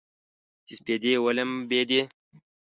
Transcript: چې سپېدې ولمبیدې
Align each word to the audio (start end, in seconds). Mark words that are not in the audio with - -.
چې 0.65 0.73
سپېدې 0.79 1.13
ولمبیدې 1.25 2.01